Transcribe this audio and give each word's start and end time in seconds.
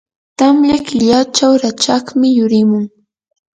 tamya 0.37 0.77
killachaw 0.85 1.53
rachakmi 1.63 2.27
yurimun. 2.37 2.85